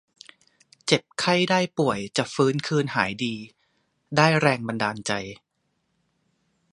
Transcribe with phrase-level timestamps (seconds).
[0.85, 3.35] เจ็บไข้ได้ป่วยจะฟื้นคืนหายดี
[4.17, 5.11] ได้แรงบันดาลใจ